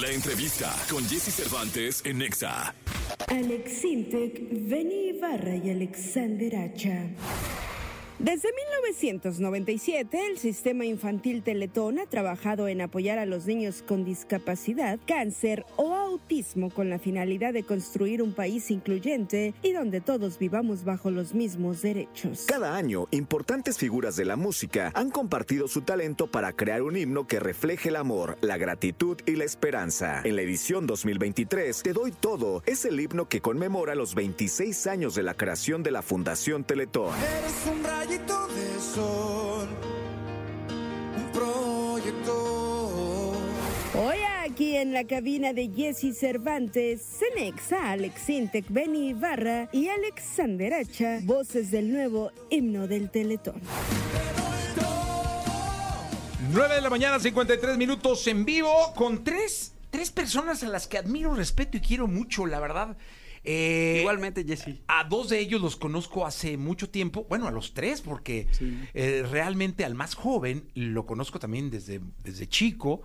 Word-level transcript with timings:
La 0.00 0.10
entrevista 0.10 0.74
con 0.90 1.02
Jesse 1.08 1.32
Cervantes 1.32 2.02
en 2.04 2.18
Nexa. 2.18 2.74
Alex 3.28 3.80
Sintek, 3.80 4.40
Benny 4.68 5.08
Ibarra 5.08 5.56
y 5.56 5.70
Alexander 5.70 6.54
Hacha. 6.54 7.55
Desde 8.18 8.48
1997, 8.72 10.26
el 10.30 10.38
Sistema 10.38 10.86
Infantil 10.86 11.42
Teletón 11.42 11.98
ha 11.98 12.06
trabajado 12.06 12.66
en 12.66 12.80
apoyar 12.80 13.18
a 13.18 13.26
los 13.26 13.44
niños 13.44 13.84
con 13.86 14.06
discapacidad, 14.06 14.98
cáncer 15.06 15.66
o 15.76 15.94
autismo 15.94 16.70
con 16.70 16.88
la 16.88 16.98
finalidad 16.98 17.52
de 17.52 17.62
construir 17.62 18.22
un 18.22 18.32
país 18.32 18.70
incluyente 18.70 19.52
y 19.62 19.72
donde 19.72 20.00
todos 20.00 20.38
vivamos 20.38 20.84
bajo 20.84 21.10
los 21.10 21.34
mismos 21.34 21.82
derechos. 21.82 22.46
Cada 22.48 22.74
año, 22.74 23.06
importantes 23.10 23.76
figuras 23.76 24.16
de 24.16 24.24
la 24.24 24.36
música 24.36 24.92
han 24.94 25.10
compartido 25.10 25.68
su 25.68 25.82
talento 25.82 26.26
para 26.26 26.54
crear 26.54 26.80
un 26.80 26.96
himno 26.96 27.26
que 27.26 27.38
refleje 27.38 27.90
el 27.90 27.96
amor, 27.96 28.38
la 28.40 28.56
gratitud 28.56 29.18
y 29.26 29.32
la 29.32 29.44
esperanza. 29.44 30.22
En 30.24 30.36
la 30.36 30.42
edición 30.42 30.86
2023, 30.86 31.82
Te 31.82 31.92
doy 31.92 32.12
todo 32.12 32.62
es 32.64 32.86
el 32.86 32.98
himno 32.98 33.28
que 33.28 33.42
conmemora 33.42 33.94
los 33.94 34.14
26 34.14 34.86
años 34.86 35.14
de 35.14 35.22
la 35.22 35.34
creación 35.34 35.82
de 35.82 35.90
la 35.90 36.00
Fundación 36.00 36.64
Teletón. 36.64 37.14
Eres 37.14 37.66
un 37.70 37.82
rayito 38.06 38.48
de 38.48 38.80
sol, 38.80 39.68
un 41.16 41.32
proyecto. 41.32 43.32
Hoy 43.94 44.18
aquí 44.44 44.76
en 44.76 44.92
la 44.92 45.04
cabina 45.04 45.52
de 45.52 45.70
Jesse 45.74 46.16
Cervantes, 46.16 47.02
Cenexa, 47.02 47.90
Alex 47.90 48.22
Sintek, 48.22 48.66
Benny 48.68 49.10
Ibarra 49.10 49.68
y 49.72 49.88
Alexander 49.88 50.74
Hacha, 50.74 51.20
voces 51.22 51.70
del 51.70 51.92
nuevo 51.92 52.30
himno 52.50 52.86
del 52.86 53.10
Teletón. 53.10 53.60
9 56.52 56.74
de 56.76 56.80
la 56.80 56.90
mañana, 56.90 57.18
53 57.18 57.76
minutos 57.76 58.26
en 58.28 58.44
vivo, 58.44 58.92
con 58.94 59.24
tres, 59.24 59.72
tres 59.90 60.10
personas 60.10 60.62
a 60.62 60.68
las 60.68 60.86
que 60.86 60.98
admiro, 60.98 61.34
respeto 61.34 61.76
y 61.76 61.80
quiero 61.80 62.06
mucho, 62.06 62.46
la 62.46 62.60
verdad. 62.60 62.96
Eh, 63.46 63.98
Igualmente, 64.00 64.44
Jesse. 64.44 64.80
A 64.88 65.04
dos 65.04 65.28
de 65.28 65.38
ellos 65.38 65.60
los 65.60 65.76
conozco 65.76 66.26
hace 66.26 66.56
mucho 66.56 66.90
tiempo, 66.90 67.24
bueno, 67.28 67.46
a 67.46 67.52
los 67.52 67.72
tres, 67.74 68.00
porque 68.02 68.48
eh, 68.92 69.24
realmente 69.30 69.84
al 69.84 69.94
más 69.94 70.14
joven 70.14 70.68
lo 70.74 71.06
conozco 71.06 71.38
también 71.38 71.70
desde, 71.70 72.00
desde 72.24 72.48
chico, 72.48 73.02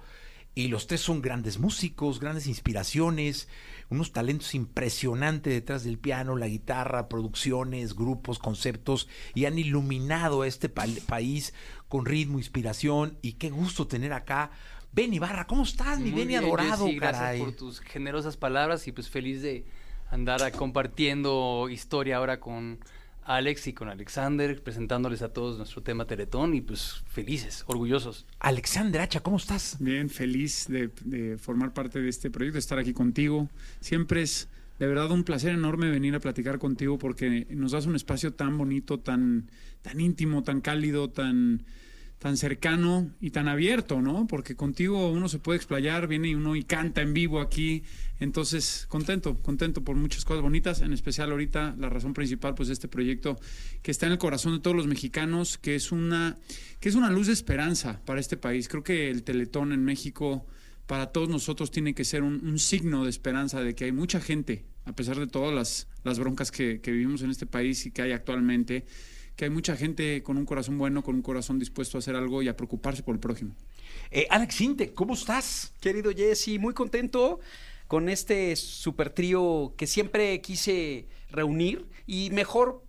y 0.56 0.68
los 0.68 0.88
tres 0.88 1.00
son 1.00 1.22
grandes 1.22 1.60
músicos, 1.60 2.20
grandes 2.20 2.48
inspiraciones, 2.48 3.48
unos 3.90 4.12
talentos 4.12 4.54
impresionantes 4.56 5.54
detrás 5.54 5.84
del 5.84 5.98
piano, 6.00 6.36
la 6.36 6.48
guitarra, 6.48 7.08
producciones, 7.08 7.96
grupos, 7.96 8.40
conceptos, 8.40 9.08
y 9.36 9.46
han 9.46 9.58
iluminado 9.60 10.42
a 10.42 10.48
este 10.48 10.68
pa- 10.70 10.88
país 11.08 11.54
con 11.88 12.06
ritmo, 12.06 12.38
inspiración, 12.40 13.18
y 13.22 13.34
qué 13.34 13.50
gusto 13.50 13.88
tener 13.88 14.12
acá. 14.12 14.52
Benny 14.92 15.20
Barra, 15.20 15.48
¿cómo 15.48 15.64
estás, 15.64 16.00
mi 16.00 16.12
Benny 16.12 16.36
adorado, 16.36 16.88
Jesse, 16.88 16.96
gracias 16.98 17.22
caray? 17.22 17.40
por 17.40 17.52
tus 17.54 17.80
generosas 17.80 18.36
palabras 18.36 18.86
y 18.88 18.92
pues 18.92 19.10
feliz 19.10 19.42
de 19.42 19.66
andar 20.12 20.44
a- 20.44 20.52
compartiendo 20.52 21.68
historia 21.72 22.18
ahora 22.18 22.40
con 22.40 22.80
Alex 23.24 23.68
y 23.68 23.74
con 23.74 23.88
Alexander, 23.90 24.62
presentándoles 24.62 25.22
a 25.22 25.30
todos 25.32 25.58
nuestro 25.58 25.82
tema 25.84 26.06
Teletón 26.06 26.54
y 26.54 26.62
pues 26.62 27.04
felices, 27.08 27.64
orgullosos. 27.68 28.26
Alexander 28.40 29.02
Hacha, 29.02 29.22
¿cómo 29.22 29.38
estás? 29.38 29.78
Bien, 29.80 30.10
feliz 30.10 30.68
de, 30.68 30.90
de 31.06 31.38
formar 31.38 31.74
parte 31.74 32.02
de 32.02 32.10
este 32.10 32.30
proyecto, 32.30 32.56
de 32.56 32.60
estar 32.60 32.78
aquí 32.80 32.94
contigo. 32.94 33.50
Siempre 33.80 34.22
es 34.24 34.48
de 34.80 34.88
verdad 34.88 35.12
un 35.12 35.24
placer 35.24 35.52
enorme 35.54 35.90
venir 35.92 36.16
a 36.16 36.20
platicar 36.20 36.58
contigo 36.58 36.98
porque 36.98 37.46
nos 37.52 37.72
das 37.72 37.86
un 37.86 37.96
espacio 37.96 38.34
tan 38.34 38.58
bonito, 38.58 39.00
tan, 39.00 39.50
tan 39.84 40.00
íntimo, 40.00 40.44
tan 40.44 40.60
cálido, 40.60 41.10
tan, 41.10 41.64
tan 42.22 42.38
cercano 42.38 43.10
y 43.20 43.32
tan 43.32 43.48
abierto, 43.48 44.00
¿no? 44.00 44.28
Porque 44.28 44.56
contigo 44.56 45.12
uno 45.12 45.28
se 45.28 45.40
puede 45.40 45.58
explayar, 45.58 46.08
viene 46.08 46.36
uno 46.36 46.56
y 46.56 46.64
canta 46.64 47.02
en 47.02 47.16
vivo 47.16 47.42
aquí. 47.42 47.82
Entonces, 48.20 48.86
contento, 48.90 49.40
contento 49.42 49.84
por 49.84 49.96
muchas 49.96 50.24
cosas 50.24 50.44
bonitas, 50.44 50.82
en 50.82 50.94
especial 50.94 51.32
ahorita 51.32 51.76
la 51.80 51.90
razón 51.90 52.14
principal, 52.14 52.54
pues, 52.54 52.68
de 52.68 52.74
este 52.74 52.88
proyecto 52.88 53.40
que 53.82 53.90
está 53.90 54.06
en 54.06 54.12
el 54.12 54.18
corazón 54.20 54.54
de 54.54 54.60
todos 54.60 54.78
los 54.78 54.86
mexicanos, 54.86 55.58
que 55.58 55.74
es 55.74 55.92
una, 55.92 56.38
que 56.80 56.90
es 56.90 56.96
una 56.96 57.10
luz 57.10 57.26
de 57.26 57.34
esperanza 57.34 58.00
para 58.06 58.20
este 58.20 58.38
país. 58.38 58.68
Creo 58.68 58.84
que 58.84 59.10
el 59.10 59.24
Teletón 59.24 59.74
en 59.74 59.84
México, 59.84 60.46
para 60.86 61.08
todos 61.08 61.28
nosotros, 61.28 61.72
tiene 61.72 61.96
que 61.96 62.06
ser 62.06 62.22
un, 62.22 62.46
un 62.48 62.60
signo 62.60 63.04
de 63.04 63.10
esperanza 63.10 63.64
de 63.64 63.74
que 63.74 63.86
hay 63.86 63.94
mucha 63.94 64.22
gente, 64.22 64.64
a 64.86 64.94
pesar 64.94 65.18
de 65.18 65.26
todas 65.26 65.56
las, 65.56 65.88
las 66.04 66.20
broncas 66.20 66.52
que, 66.52 66.82
que 66.82 66.92
vivimos 66.92 67.24
en 67.24 67.32
este 67.32 67.48
país 67.48 67.84
y 67.88 67.92
que 67.92 68.04
hay 68.04 68.12
actualmente, 68.12 68.86
que 69.42 69.46
hay 69.46 69.50
mucha 69.50 69.76
gente 69.76 70.22
con 70.22 70.38
un 70.38 70.46
corazón 70.46 70.78
bueno, 70.78 71.02
con 71.02 71.16
un 71.16 71.24
corazón 71.24 71.58
dispuesto 71.58 71.98
a 71.98 72.00
hacer 72.00 72.16
algo 72.16 72.44
y 72.44 72.48
a 72.48 72.56
preocuparse 72.56 73.02
por 73.02 73.16
el 73.16 73.20
prójimo. 73.20 73.56
Eh, 74.12 74.28
Alex 74.30 74.54
Sinte, 74.54 74.94
¿cómo 74.94 75.16
estás? 75.16 75.74
Querido 75.82 76.12
Jesse, 76.12 76.60
muy 76.60 76.76
contento 76.76 77.40
con 77.88 78.08
este 78.08 78.56
super 78.56 79.10
trío 79.10 79.74
que 79.78 79.88
siempre 79.88 80.40
quise 80.42 81.08
reunir 81.32 81.88
y 82.06 82.30
mejor, 82.30 82.84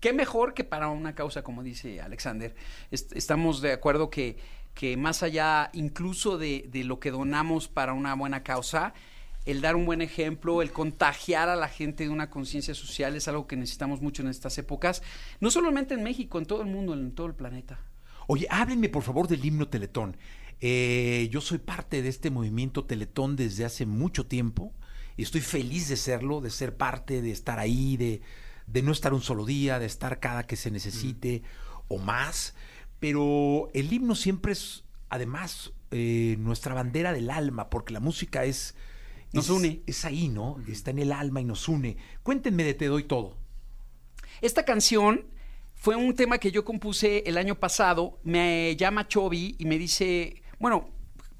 qué 0.00 0.14
mejor 0.14 0.54
que 0.54 0.64
para 0.64 0.88
una 0.88 1.14
causa 1.14 1.42
como 1.42 1.62
dice 1.62 2.00
Alexander. 2.00 2.54
Est- 2.90 3.12
estamos 3.14 3.60
de 3.60 3.72
acuerdo 3.72 4.08
que, 4.08 4.38
que 4.72 4.96
más 4.96 5.22
allá 5.22 5.68
incluso 5.74 6.38
de, 6.38 6.70
de 6.70 6.84
lo 6.84 7.00
que 7.00 7.10
donamos 7.10 7.68
para 7.68 7.92
una 7.92 8.14
buena 8.14 8.42
causa, 8.42 8.94
el 9.44 9.60
dar 9.60 9.76
un 9.76 9.86
buen 9.86 10.02
ejemplo, 10.02 10.60
el 10.60 10.72
contagiar 10.72 11.48
a 11.48 11.56
la 11.56 11.68
gente 11.68 12.04
de 12.04 12.10
una 12.10 12.28
conciencia 12.28 12.74
social 12.74 13.16
es 13.16 13.28
algo 13.28 13.46
que 13.46 13.56
necesitamos 13.56 14.02
mucho 14.02 14.22
en 14.22 14.28
estas 14.28 14.58
épocas, 14.58 15.02
no 15.40 15.50
solamente 15.50 15.94
en 15.94 16.02
México, 16.02 16.38
en 16.38 16.46
todo 16.46 16.60
el 16.60 16.68
mundo, 16.68 16.92
en 16.92 17.12
todo 17.12 17.26
el 17.26 17.34
planeta. 17.34 17.80
Oye, 18.26 18.46
háblenme 18.50 18.90
por 18.90 19.02
favor 19.02 19.26
del 19.26 19.44
himno 19.44 19.68
Teletón. 19.68 20.16
Eh, 20.60 21.28
yo 21.30 21.40
soy 21.40 21.58
parte 21.58 22.02
de 22.02 22.08
este 22.08 22.30
movimiento 22.30 22.84
Teletón 22.84 23.36
desde 23.36 23.64
hace 23.64 23.86
mucho 23.86 24.26
tiempo 24.26 24.74
y 25.16 25.22
estoy 25.22 25.40
feliz 25.40 25.88
de 25.88 25.96
serlo, 25.96 26.40
de 26.40 26.50
ser 26.50 26.76
parte, 26.76 27.22
de 27.22 27.30
estar 27.30 27.58
ahí, 27.58 27.96
de, 27.96 28.20
de 28.66 28.82
no 28.82 28.92
estar 28.92 29.14
un 29.14 29.22
solo 29.22 29.46
día, 29.46 29.78
de 29.78 29.86
estar 29.86 30.20
cada 30.20 30.46
que 30.46 30.56
se 30.56 30.70
necesite 30.70 31.42
o 31.88 31.96
más. 31.96 32.54
Pero 33.00 33.70
el 33.72 33.90
himno 33.92 34.14
siempre 34.14 34.52
es, 34.52 34.84
además, 35.08 35.72
eh, 35.90 36.36
nuestra 36.38 36.74
bandera 36.74 37.14
del 37.14 37.30
alma, 37.30 37.70
porque 37.70 37.94
la 37.94 38.00
música 38.00 38.44
es... 38.44 38.74
Nos 39.32 39.44
es- 39.46 39.50
une. 39.50 39.82
Es 39.86 40.04
ahí, 40.04 40.28
¿no? 40.28 40.56
Está 40.68 40.90
en 40.90 40.98
el 41.00 41.12
alma 41.12 41.40
y 41.40 41.44
nos 41.44 41.68
une. 41.68 41.96
Cuéntenme 42.22 42.64
de 42.64 42.74
Te 42.74 42.86
Doy 42.86 43.04
Todo. 43.04 43.36
Esta 44.40 44.64
canción 44.64 45.24
fue 45.74 45.96
un 45.96 46.14
tema 46.14 46.38
que 46.38 46.50
yo 46.50 46.64
compuse 46.64 47.22
el 47.26 47.36
año 47.38 47.56
pasado. 47.56 48.18
Me 48.24 48.74
llama 48.76 49.08
Chovy 49.08 49.56
y 49.58 49.64
me 49.64 49.78
dice, 49.78 50.42
bueno, 50.58 50.88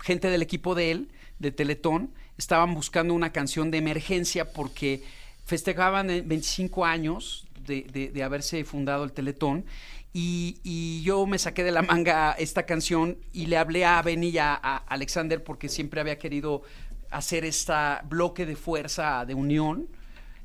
gente 0.01 0.29
del 0.31 0.43
equipo 0.43 0.75
de 0.75 0.91
él, 0.91 1.13
de 1.39 1.51
Teletón, 1.53 2.15
estaban 2.37 2.75
buscando 2.75 3.15
una 3.15 3.33
canción 3.33 3.71
de 3.71 3.79
emergencia 3.79 4.53
porque 4.53 5.03
festejaban 5.45 6.11
eh, 6.11 6.23
25 6.23 6.85
años 6.85 7.47
de, 7.67 7.83
de- 7.83 8.11
de 8.11 8.23
haberse 8.23 8.65
fundado 8.65 9.05
el 9.05 9.13
Teletón. 9.13 9.65
Y, 10.13 10.59
y 10.65 11.03
yo 11.03 11.27
me 11.27 11.39
saqué 11.39 11.63
de 11.65 11.71
la 11.71 11.83
manga 11.83 12.33
esta 12.33 12.65
canción 12.65 13.19
y 13.33 13.47
le 13.47 13.57
hablé 13.59 13.85
a 13.85 14.01
Benny 14.03 14.29
y 14.31 14.39
a, 14.39 14.55
a 14.55 14.77
Alexander 14.79 15.43
porque 15.45 15.69
siempre 15.69 16.01
había 16.01 16.19
querido 16.19 16.63
hacer 17.11 17.45
este 17.45 17.73
bloque 18.05 18.47
de 18.47 18.57
fuerza, 18.57 19.25
de 19.25 19.35
unión 19.35 19.89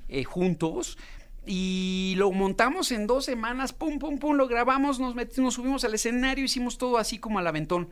eh, 0.10 0.24
juntos. 0.24 0.98
Y 1.46 2.14
lo 2.18 2.32
montamos 2.32 2.92
en 2.92 3.06
dos 3.06 3.26
semanas, 3.26 3.74
pum, 3.74 4.00
pum, 4.00 4.18
pum, 4.18 4.36
lo 4.36 4.48
grabamos, 4.48 5.00
nos, 5.00 5.14
met- 5.16 5.38
nos 5.42 5.56
subimos 5.56 5.84
al 5.84 5.94
escenario, 5.94 6.46
hicimos 6.46 6.78
todo 6.78 6.98
así 6.98 7.20
como 7.20 7.40
al 7.40 7.48
aventón. 7.48 7.90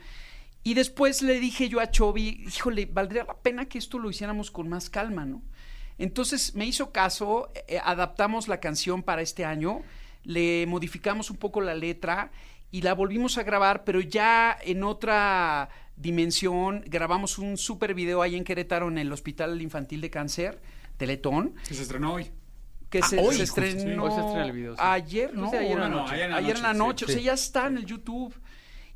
Y 0.63 0.73
después 0.75 1.21
le 1.21 1.39
dije 1.39 1.67
yo 1.67 1.79
a 1.79 1.91
Chovy, 1.91 2.45
híjole, 2.47 2.85
valdría 2.85 3.25
la 3.25 3.35
pena 3.35 3.65
que 3.65 3.77
esto 3.77 3.99
lo 3.99 4.09
hiciéramos 4.09 4.51
con 4.51 4.69
más 4.69 4.89
calma, 4.89 5.25
¿no? 5.25 5.41
Entonces 5.97 6.55
me 6.55 6.65
hizo 6.65 6.91
caso, 6.91 7.49
eh, 7.67 7.79
adaptamos 7.83 8.47
la 8.47 8.59
canción 8.59 9.03
para 9.03 9.21
este 9.21 9.43
año, 9.43 9.81
le 10.23 10.65
modificamos 10.67 11.29
un 11.29 11.37
poco 11.37 11.61
la 11.61 11.75
letra 11.75 12.31
y 12.71 12.83
la 12.83 12.93
volvimos 12.93 13.37
a 13.37 13.43
grabar, 13.43 13.83
pero 13.83 13.99
ya 13.99 14.57
en 14.63 14.83
otra 14.83 15.69
dimensión. 15.95 16.83
Grabamos 16.87 17.37
un 17.37 17.57
super 17.57 17.93
video 17.93 18.21
ahí 18.21 18.35
en 18.35 18.43
Querétaro 18.43 18.87
en 18.87 18.97
el 18.97 19.11
Hospital 19.11 19.61
Infantil 19.61 20.01
de 20.01 20.09
Cáncer, 20.09 20.61
Teletón, 20.97 21.55
Que 21.67 21.73
se 21.73 21.83
estrenó 21.83 22.13
hoy. 22.13 22.31
que 22.89 22.99
Ah, 22.99 23.07
se, 23.07 23.19
hoy, 23.19 23.29
se 23.35 23.37
sí. 23.37 23.43
estrenó 23.43 24.03
Hoy 24.03 24.11
se 24.11 24.19
estrena 24.19 24.45
el 24.45 24.51
video, 24.51 24.73
sí. 24.75 24.81
ayer, 24.83 25.33
¿no? 25.33 25.49
Sí, 25.49 25.57
ayer 25.57 25.71
en 25.71 25.79
la 25.79 25.85
O 25.85 25.89
noche. 25.89 26.13
ayer 26.13 26.25
en 26.25 26.31
la 26.31 26.37
Ayer 26.37 26.55
en 26.57 26.61
la 26.63 26.73
noche, 26.73 26.87
noche, 26.87 27.05
sí. 27.05 27.11
o 27.11 27.15
sea, 27.15 27.23
ya 27.23 27.33
está 27.33 27.67
en 27.67 27.77
el 27.77 27.85
YouTube. 27.85 28.33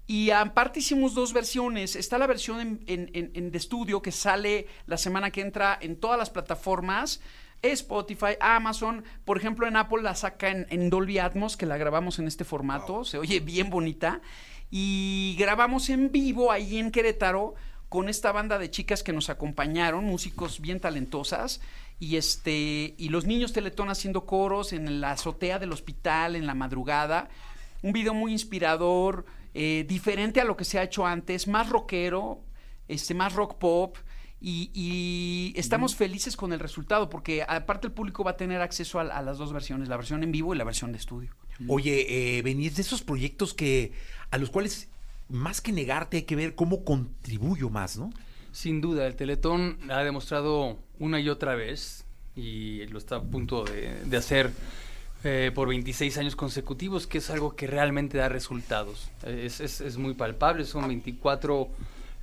Y 0.08 0.30
aparte 0.30 0.80
hicimos 0.80 1.16
dos 1.16 1.34
versiones. 1.34 1.96
Está 1.96 2.18
la 2.20 2.28
versión 2.28 2.60
en, 2.60 2.84
en- 2.86 3.10
en- 3.14 3.32
en 3.34 3.52
de 3.52 3.58
estudio 3.58 4.02
que 4.04 4.12
sale 4.12 4.68
la 4.86 4.98
semana 4.98 5.32
que 5.32 5.42
entra 5.42 5.78
en 5.82 5.96
todas 5.96 6.20
las 6.20 6.30
plataformas. 6.30 7.22
Spotify, 7.64 8.36
Amazon, 8.40 9.04
por 9.24 9.38
ejemplo 9.38 9.66
en 9.68 9.76
Apple 9.78 10.04
la 10.04 10.14
saca 10.14 10.50
en, 10.50 10.68
en 10.70 10.92
Dolby 10.92 11.18
Atmos, 11.18 11.58
que 11.58 11.66
la 11.66 11.78
grabamos 11.78 12.20
en 12.20 12.28
este 12.28 12.44
formato, 12.44 13.04
se 13.04 13.18
oye 13.18 13.40
bien 13.40 13.72
bonita. 13.72 14.22
Y 14.70 15.36
grabamos 15.38 15.90
en 15.90 16.12
vivo 16.12 16.52
ahí 16.52 16.78
en 16.78 16.92
Querétaro 16.92 17.56
con 17.90 18.10
esta 18.10 18.32
banda 18.32 18.58
de 18.58 18.70
chicas 18.70 19.04
que 19.04 19.14
nos 19.14 19.30
acompañaron, 19.30 20.06
músicos 20.06 20.60
bien 20.60 20.80
talentosas, 20.80 21.62
y 22.00 22.18
este, 22.18 22.94
y 22.98 23.10
los 23.10 23.26
niños 23.26 23.54
Teletón 23.54 23.90
haciendo 23.90 24.26
coros 24.26 24.74
en 24.74 25.00
la 25.00 25.12
azotea 25.12 25.60
del 25.60 25.72
hospital 25.72 26.36
en 26.36 26.46
la 26.46 26.54
madrugada. 26.54 27.30
Un 27.84 27.94
video 27.94 28.14
muy 28.14 28.34
inspirador, 28.34 29.26
eh, 29.54 29.86
diferente 29.88 30.42
a 30.42 30.44
lo 30.44 30.58
que 30.58 30.66
se 30.66 30.78
ha 30.78 30.84
hecho 30.84 31.06
antes, 31.06 31.48
más 31.48 31.70
rockero, 31.70 32.42
este, 32.88 33.14
más 33.14 33.34
rock 33.34 33.58
pop. 33.58 33.98
Y, 34.42 34.72
y 34.74 35.54
estamos 35.58 35.96
felices 35.96 36.36
con 36.36 36.52
el 36.52 36.60
resultado 36.60 37.10
porque 37.10 37.44
aparte 37.48 37.88
el 37.88 37.94
público 37.94 38.24
va 38.24 38.32
a 38.32 38.38
tener 38.38 38.62
acceso 38.62 39.00
a, 39.00 39.04
a 39.04 39.22
las 39.22 39.38
dos 39.38 39.54
versiones, 39.54 39.88
la 39.88 39.96
versión 39.96 40.22
en 40.24 40.32
vivo 40.32 40.54
y 40.54 40.58
la 40.58 40.66
versión 40.66 40.92
de 40.92 40.98
estudio. 40.98 41.34
Oye, 41.68 42.38
eh, 42.38 42.42
venís 42.42 42.76
de 42.76 42.82
esos 42.82 43.02
proyectos 43.02 43.54
que 43.54 43.92
a 44.32 44.38
los 44.38 44.50
cuales 44.50 44.88
más 45.30 45.62
que 45.62 45.72
negarte 45.72 46.18
hay 46.18 46.24
que 46.24 46.36
ver 46.36 46.56
cómo 46.56 46.84
contribuyo 46.84 47.70
más, 47.70 47.98
¿no? 47.98 48.12
Sin 48.52 48.82
duda, 48.82 49.06
el 49.08 49.16
Teletón 49.16 49.78
ha 49.90 50.04
demostrado 50.04 50.78
una 51.00 51.20
y 51.20 51.30
otra 51.30 51.56
vez, 51.56 52.06
y 52.36 52.86
lo 52.88 52.98
está 52.98 53.18
a 53.18 53.22
punto 53.22 53.64
de, 53.66 54.04
de 54.06 54.18
hacer 54.18 54.52
eh, 55.24 55.52
por 55.56 55.68
26 55.68 56.18
años 56.18 56.36
consecutivos, 56.36 57.08
que 57.08 57.18
es 57.18 57.30
algo 57.30 57.56
que 57.56 57.68
realmente 57.68 58.18
da 58.18 58.30
resultados. 58.30 59.10
Es, 59.26 59.60
es- 59.60 59.82
es 59.82 59.98
muy 59.98 60.14
palpable, 60.14 60.64
son 60.66 60.88
24 60.88 61.70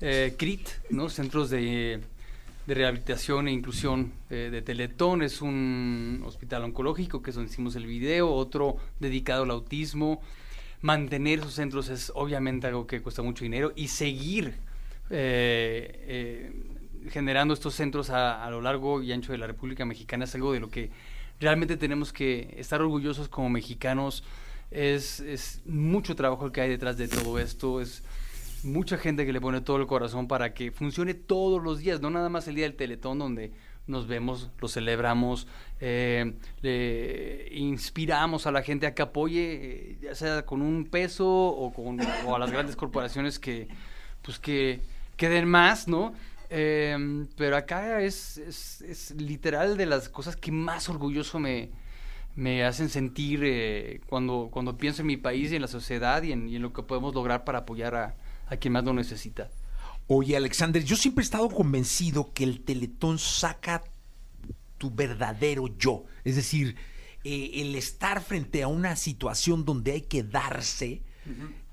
eh, 0.01 0.35
CRIT, 0.39 0.69
¿no? 0.91 1.09
Centros 1.11 1.51
de, 1.51 2.01
de 2.67 2.75
Rehabilitación 2.75 3.49
e 3.49 3.53
Inclusión 3.53 4.13
eh, 4.31 4.49
de 4.51 4.63
Teletón. 4.63 5.23
Es 5.23 5.43
un 5.43 6.23
hospital 6.25 6.65
oncológico, 6.65 7.23
que 7.23 7.31
es 7.31 7.37
donde 7.37 7.51
hicimos 7.51 7.77
el 7.77 7.87
video, 7.87 8.33
otro 8.33 8.77
dedicado 9.01 9.45
al 9.45 9.51
autismo. 9.51 10.21
Mantener 10.81 11.41
esos 11.41 11.55
centros 11.55 11.89
es 11.89 12.13
obviamente 12.15 12.67
algo 12.67 12.87
que 12.87 13.03
cuesta 13.03 13.23
mucho 13.23 13.45
dinero 13.45 13.73
y 13.77 13.89
seguir 13.89 14.55
eh, 15.11 16.05
eh, 16.07 16.53
generando 17.11 17.55
estos 17.55 17.75
centros 17.75 18.11
a, 18.11 18.45
a 18.45 18.51
lo 18.51 18.61
largo 18.61 19.03
y 19.03 19.13
ancho 19.13 19.33
de 19.33 19.39
la 19.39 19.47
República 19.47 19.85
Mexicana 19.85 20.25
es 20.25 20.35
algo 20.35 20.53
de 20.53 20.61
lo 20.61 20.71
que 20.71 20.91
realmente 21.41 21.77
tenemos 21.77 22.13
que 22.13 22.55
estar 22.57 22.81
orgullosos 22.81 23.29
como 23.29 23.51
mexicanos. 23.51 24.25
Es, 24.71 25.21
es 25.21 25.61
mucho 25.67 26.17
trabajo 26.17 26.47
el 26.47 26.53
que 26.53 26.63
hay 26.63 26.71
detrás 26.71 26.97
de 26.97 27.09
todo 27.09 27.39
esto, 27.39 27.81
es 27.81 28.03
mucha 28.65 28.99
gente 28.99 29.27
que 29.27 29.33
le 29.33 29.41
pone 29.41 29.61
todo 29.61 29.77
el 29.79 29.87
corazón 29.87 30.29
para 30.29 30.55
que 30.55 30.71
funcione 30.71 31.15
todos 31.15 31.63
los 31.63 31.79
días, 31.79 32.01
no 32.01 32.11
nada 32.11 32.29
más 32.29 32.49
el 32.49 32.55
día 32.55 32.65
del 32.65 32.77
Teletón 32.77 33.19
donde 33.19 33.53
nos 33.87 34.07
vemos, 34.07 34.51
lo 34.61 34.69
celebramos, 34.69 35.49
eh, 35.81 36.35
le 36.61 37.49
inspiramos 37.53 38.47
a 38.47 38.53
la 38.53 38.63
gente 38.63 38.87
a 38.87 38.95
que 38.95 39.03
apoye, 39.03 39.59
eh, 39.93 39.99
ya 40.01 40.15
sea 40.15 40.47
con 40.47 40.63
un 40.63 40.87
peso 40.87 41.29
o, 41.29 41.73
con, 41.73 42.01
a 42.01 42.39
las 42.39 42.53
grandes 42.53 42.77
corporaciones 42.77 43.39
que, 43.39 43.69
pues 44.23 44.39
que, 44.39 44.81
que 45.17 45.29
den 45.29 45.49
más, 45.49 45.89
¿no? 45.89 46.15
Eh, 46.51 47.27
pero 47.37 47.57
acá 47.57 48.03
es, 48.03 48.39
es 48.39 49.11
literal 49.17 49.77
de 49.77 49.87
las 49.87 50.09
cosas 50.09 50.37
que 50.37 50.53
más 50.53 50.89
orgulloso 50.89 51.39
me, 51.39 51.71
me 52.35 52.65
hacen 52.65 52.89
sentir 52.89 53.41
eh, 53.45 54.01
cuando, 54.09 54.49
cuando 54.51 54.77
pienso 54.79 55.03
en 55.03 55.07
mi 55.09 55.17
país 55.17 55.53
y 55.53 55.57
en 55.57 55.63
la 55.63 55.69
sociedad 55.69 56.23
y 56.23 56.33
en, 56.33 56.49
y 56.49 56.57
en 56.57 56.63
lo 56.63 56.73
que 56.73 56.83
podemos 56.83 57.15
lograr 57.15 57.45
para 57.45 57.61
apoyar 57.61 57.95
a, 57.95 58.17
a 58.47 58.57
quien 58.57 58.73
más 58.73 58.85
lo 58.85 58.93
necesita. 58.93 59.51
Oye, 60.07 60.37
Alexander, 60.37 60.83
yo 60.85 60.97
siempre 60.97 61.23
he 61.23 61.25
estado 61.27 61.49
convencido 61.49 62.33
que 62.33 62.45
el 62.45 62.61
Teletón 62.61 63.19
saca 63.19 63.83
tu 64.79 64.91
verdadero 64.91 65.69
yo. 65.79 66.05
Es 66.25 66.37
decir, 66.37 66.75
eh, 67.25 67.51
el 67.55 67.75
estar 67.77 68.21
frente 68.23 68.63
a 68.63 68.69
una 68.69 68.97
situación 68.97 69.65
donde 69.65 69.93
hay 69.93 70.01
que 70.03 70.23
darse 70.25 71.03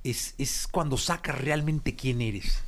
es, 0.03 0.35
es 0.38 0.67
cuando 0.67 0.95
sacas 0.97 1.39
realmente 1.41 1.95
quién 1.95 2.21
eres. 2.21 2.61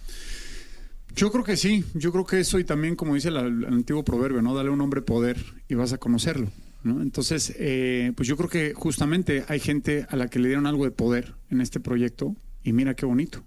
Yo 1.13 1.31
creo 1.31 1.43
que 1.43 1.57
sí, 1.57 1.83
yo 1.93 2.11
creo 2.11 2.25
que 2.25 2.39
eso 2.39 2.57
y 2.57 2.63
también 2.63 2.95
como 2.95 3.13
dice 3.15 3.29
la- 3.31 3.41
el 3.41 3.65
antiguo 3.65 4.03
proverbio, 4.03 4.41
¿no? 4.41 4.55
Dale 4.55 4.69
a 4.69 4.71
un 4.71 4.81
hombre 4.81 5.01
poder 5.01 5.37
y 5.67 5.75
vas 5.75 5.91
a 5.93 5.97
conocerlo, 5.97 6.49
Entonces, 6.83 7.53
eh, 7.59 8.11
pues 8.15 8.27
yo 8.27 8.35
creo 8.37 8.49
que 8.49 8.73
justamente 8.73 9.43
hay 9.47 9.59
gente 9.59 10.05
a 10.09 10.15
la 10.15 10.27
que 10.27 10.39
le 10.39 10.47
dieron 10.47 10.65
algo 10.65 10.85
de 10.85 10.91
poder 10.91 11.35
en 11.49 11.61
este 11.61 11.79
proyecto 11.79 12.35
y 12.63 12.73
mira 12.73 12.95
qué 12.95 13.05
bonito. 13.05 13.43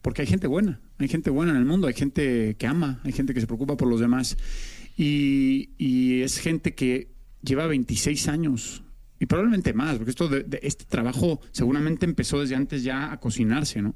Porque 0.00 0.22
hay 0.22 0.28
gente 0.28 0.46
buena, 0.46 0.80
hay 0.98 1.08
gente 1.08 1.30
buena 1.30 1.52
en 1.52 1.58
el 1.58 1.64
mundo, 1.64 1.86
hay 1.86 1.94
gente 1.94 2.56
que 2.58 2.66
ama, 2.66 3.00
hay 3.04 3.12
gente 3.12 3.34
que 3.34 3.40
se 3.40 3.46
preocupa 3.46 3.76
por 3.76 3.88
los 3.88 4.00
demás 4.00 4.36
y, 4.96 6.22
es 6.22 6.38
gente 6.38 6.74
que 6.74 7.10
lleva 7.42 7.66
26 7.66 8.28
años 8.28 8.82
y 9.20 9.26
probablemente 9.26 9.72
más, 9.72 9.96
porque 9.96 10.10
esto 10.10 10.30
este 10.62 10.84
trabajo 10.84 11.40
seguramente 11.52 12.06
empezó 12.06 12.40
desde 12.40 12.54
antes 12.54 12.82
ya 12.82 13.12
a 13.12 13.20
cocinarse, 13.20 13.82
¿no? 13.82 13.94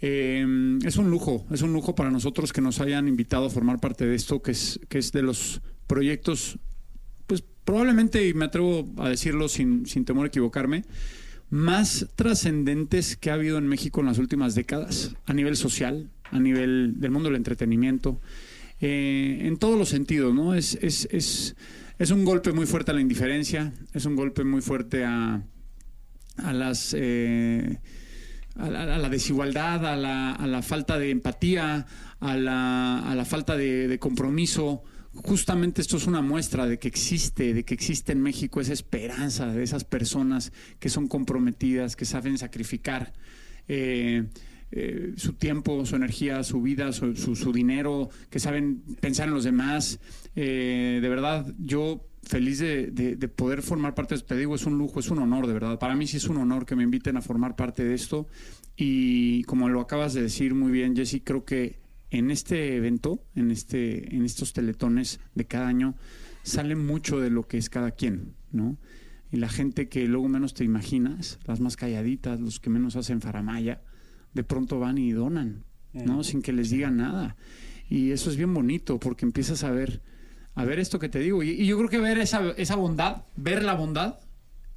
Eh, 0.00 0.78
es 0.84 0.96
un 0.96 1.10
lujo, 1.10 1.46
es 1.50 1.62
un 1.62 1.72
lujo 1.72 1.94
para 1.94 2.10
nosotros 2.10 2.52
que 2.52 2.60
nos 2.60 2.80
hayan 2.80 3.08
invitado 3.08 3.46
a 3.46 3.50
formar 3.50 3.80
parte 3.80 4.06
de 4.06 4.14
esto, 4.14 4.42
que 4.42 4.50
es, 4.50 4.78
que 4.88 4.98
es 4.98 5.12
de 5.12 5.22
los 5.22 5.62
proyectos, 5.86 6.58
probablemente, 7.66 8.26
y 8.26 8.32
me 8.32 8.46
atrevo 8.46 8.90
a 8.96 9.10
decirlo 9.10 9.48
sin, 9.48 9.84
sin 9.84 10.06
temor 10.06 10.24
a 10.24 10.28
equivocarme, 10.28 10.84
más 11.50 12.06
trascendentes 12.16 13.16
que 13.16 13.30
ha 13.30 13.34
habido 13.34 13.58
en 13.58 13.66
México 13.66 14.00
en 14.00 14.06
las 14.06 14.18
últimas 14.18 14.54
décadas, 14.54 15.14
a 15.26 15.34
nivel 15.34 15.56
social, 15.56 16.08
a 16.30 16.38
nivel 16.38 16.94
del 16.98 17.10
mundo 17.10 17.28
del 17.28 17.36
entretenimiento, 17.36 18.20
eh, 18.80 19.40
en 19.42 19.58
todos 19.58 19.78
los 19.78 19.90
sentidos, 19.90 20.34
¿no? 20.34 20.54
Es, 20.54 20.78
es, 20.80 21.06
es, 21.10 21.56
es 21.98 22.10
un 22.10 22.24
golpe 22.24 22.52
muy 22.52 22.66
fuerte 22.66 22.92
a 22.92 22.94
la 22.94 23.02
indiferencia, 23.02 23.74
es 23.92 24.06
un 24.06 24.16
golpe 24.16 24.44
muy 24.44 24.62
fuerte 24.62 25.04
a, 25.04 25.42
a 26.38 26.52
las... 26.54 26.94
eh, 26.96 27.78
a 28.58 28.70
la, 28.70 29.08
desigualdad, 29.10 29.84
a 29.84 29.96
la, 29.96 30.32
a 30.32 30.46
la 30.46 30.62
falta 30.62 30.98
de 30.98 31.10
empatía, 31.10 31.86
a 32.20 32.36
la, 32.38 33.00
a 33.00 33.14
la 33.14 33.24
falta 33.26 33.54
de 33.54 33.98
compromiso. 33.98 34.82
Justamente 35.24 35.80
esto 35.80 35.96
es 35.96 36.06
una 36.06 36.20
muestra 36.20 36.66
de 36.66 36.78
que 36.78 36.88
existe, 36.88 37.54
de 37.54 37.64
que 37.64 37.74
existe 37.74 38.12
en 38.12 38.20
México 38.20 38.60
esa 38.60 38.72
esperanza 38.72 39.46
de 39.52 39.62
esas 39.62 39.84
personas 39.84 40.52
que 40.78 40.88
son 40.88 41.06
comprometidas, 41.08 41.96
que 41.96 42.04
saben 42.04 42.38
sacrificar 42.38 43.12
eh, 43.68 44.24
eh, 44.72 45.14
su 45.16 45.32
tiempo, 45.34 45.84
su 45.86 45.96
energía, 45.96 46.42
su 46.42 46.60
vida, 46.60 46.92
su, 46.92 47.16
su- 47.16 47.34
su 47.36 47.52
dinero, 47.52 48.10
que 48.30 48.38
saben 48.40 48.82
pensar 49.00 49.28
en 49.28 49.34
los 49.34 49.44
demás. 49.44 50.00
Eh, 50.34 50.98
de 51.00 51.08
verdad, 51.08 51.52
yo 51.58 52.04
feliz 52.22 52.58
de, 52.58 52.88
de- 52.90 53.16
de 53.16 53.28
poder 53.28 53.62
formar 53.62 53.94
parte 53.94 54.14
de 54.14 54.18
esto. 54.18 54.34
Te 54.34 54.36
digo, 54.40 54.54
es 54.54 54.66
un 54.66 54.76
lujo, 54.76 55.00
es 55.00 55.08
un 55.10 55.18
honor, 55.20 55.46
de 55.46 55.54
verdad. 55.54 55.78
Para 55.78 55.94
mí 55.96 56.06
sí 56.06 56.16
es 56.18 56.26
un 56.28 56.36
honor 56.36 56.66
que 56.66 56.76
me 56.76 56.82
inviten 56.82 57.16
a 57.16 57.22
formar 57.22 57.56
parte 57.56 57.84
de 57.84 57.94
esto. 57.94 58.26
Y 58.76 59.44
como 59.44 59.68
lo 59.68 59.80
acabas 59.80 60.12
de 60.14 60.22
decir 60.22 60.54
muy 60.54 60.70
bien, 60.72 60.94
Jesse, 60.94 61.22
creo 61.24 61.44
que 61.44 61.78
en 62.10 62.30
este 62.30 62.76
evento, 62.76 63.24
en, 63.34 63.50
este, 63.50 64.14
en 64.14 64.24
estos 64.24 64.52
teletones 64.52 65.20
de 65.34 65.46
cada 65.46 65.68
año, 65.68 65.94
sale 66.42 66.76
mucho 66.76 67.20
de 67.20 67.30
lo 67.30 67.42
que 67.46 67.58
es 67.58 67.68
cada 67.68 67.90
quien, 67.90 68.34
¿no? 68.52 68.78
Y 69.32 69.38
la 69.38 69.48
gente 69.48 69.88
que 69.88 70.06
luego 70.06 70.28
menos 70.28 70.54
te 70.54 70.64
imaginas, 70.64 71.40
las 71.46 71.60
más 71.60 71.76
calladitas, 71.76 72.40
los 72.40 72.60
que 72.60 72.70
menos 72.70 72.94
hacen 72.94 73.20
faramaya, 73.20 73.82
de 74.34 74.44
pronto 74.44 74.78
van 74.78 74.98
y 74.98 75.10
donan, 75.10 75.64
¿no? 75.92 76.22
Sin 76.22 76.42
que 76.42 76.52
les 76.52 76.70
digan 76.70 76.98
nada. 76.98 77.36
Y 77.88 78.12
eso 78.12 78.30
es 78.30 78.36
bien 78.36 78.52
bonito 78.54 79.00
porque 79.00 79.24
empiezas 79.24 79.64
a 79.64 79.70
ver, 79.70 80.02
a 80.54 80.64
ver 80.64 80.78
esto 80.78 80.98
que 80.98 81.08
te 81.08 81.18
digo. 81.18 81.42
Y, 81.42 81.50
y 81.50 81.66
yo 81.66 81.76
creo 81.78 81.88
que 81.88 81.98
ver 81.98 82.18
esa, 82.18 82.52
esa 82.52 82.76
bondad, 82.76 83.24
ver 83.36 83.64
la 83.64 83.74
bondad, 83.74 84.20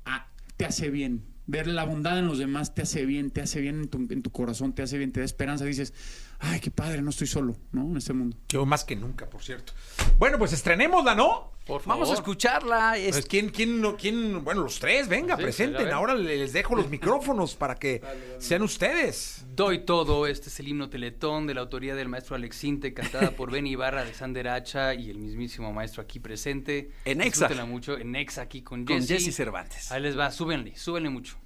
ah, 0.06 0.28
te 0.58 0.66
hace 0.66 0.90
bien. 0.90 1.26
Ver 1.46 1.66
la 1.68 1.84
bondad 1.84 2.20
en 2.20 2.28
los 2.28 2.38
demás 2.38 2.76
te 2.76 2.84
hace 2.84 3.06
bien, 3.06 3.32
te 3.32 3.42
hace 3.42 3.60
bien 3.60 3.80
en 3.82 3.88
tu, 3.88 4.08
en 4.10 4.22
tu 4.22 4.32
corazón, 4.32 4.74
te 4.74 4.84
hace 4.84 4.98
bien, 4.98 5.12
te 5.12 5.20
da 5.20 5.26
esperanza. 5.26 5.66
Dices, 5.66 5.94
ay, 6.40 6.60
qué 6.60 6.72
padre, 6.72 7.02
no 7.02 7.10
estoy 7.10 7.28
solo, 7.28 7.56
¿no? 7.72 7.84
En 7.84 7.98
este 7.98 8.14
mundo. 8.14 8.38
Yo 8.50 8.66
más 8.66 8.84
que 8.84 8.96
nunca, 8.96 9.30
por 9.30 9.44
cierto. 9.44 9.74
Bueno, 10.18 10.38
pues 10.38 10.54
estrenémosla, 10.54 11.16
¿no? 11.16 11.52
Por 11.66 11.82
favor. 11.84 12.00
Vamos 12.00 12.10
a 12.10 12.14
escucharla. 12.16 12.98
es- 12.98 13.12
Pues, 13.12 13.26
¿quién, 13.28 13.50
quién, 13.50 13.80
no- 13.80 13.96
quién? 13.96 14.44
Bueno, 14.44 14.62
los 14.64 14.80
tres, 14.80 15.08
venga, 15.08 15.36
Sí, 15.38 15.44
presenten. 15.44 15.90
Ahora 15.94 16.16
les 16.16 16.52
dejo 16.52 16.76
los 16.76 16.90
micrófonos 16.90 17.54
para 17.56 17.76
que 17.76 18.02
sean 18.40 18.64
ustedes. 18.64 19.46
Doy 19.56 19.86
todo, 19.86 20.26
este 20.26 20.50
es 20.50 20.60
el 20.60 20.68
himno 20.70 20.90
Teletón 20.90 21.46
de 21.46 21.54
la 21.54 21.62
autoría 21.62 21.94
del 21.94 22.08
maestro 22.10 22.36
Alex 22.36 22.56
Sinte, 22.56 22.94
cantada 22.96 23.32
por 23.32 23.52
Ben 23.52 23.68
Ibarra 23.68 24.04
de 24.04 24.14
Sander 24.16 24.48
Hacha 24.48 24.96
y 24.96 25.12
el 25.12 25.20
mismísimo 25.20 25.72
maestro 25.72 26.02
aquí 26.02 26.20
presente. 26.20 26.90
En 27.06 27.22
Exa. 27.22 27.50
Mucho, 27.66 27.98
en 28.00 28.16
Exa 28.16 28.42
aquí 28.42 28.64
con 28.64 28.84
Con 28.86 28.98
Jesse. 29.06 29.24
Jesse 29.26 29.36
Cervantes. 29.36 29.92
Ahí 29.92 30.02
les 30.02 30.18
va, 30.18 30.32
súbenle, 30.32 30.76
súbenle 30.76 31.10
mucho. 31.10 31.38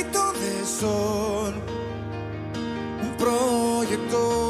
Rayito 0.00 0.32
de 0.32 0.66
sol, 0.66 1.54
un 3.02 3.16
proyecto 3.18 4.49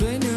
sueño 0.00 0.29